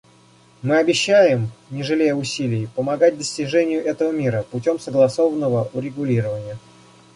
Мы 0.63 0.79
обещаем, 0.79 1.51
не 1.69 1.83
жалея 1.83 2.15
усилий, 2.15 2.65
помогать 2.73 3.19
достижению 3.19 3.85
этого 3.85 4.11
мира 4.11 4.41
путем 4.49 4.79
согласованного 4.79 5.69
урегулирования. 5.73 6.57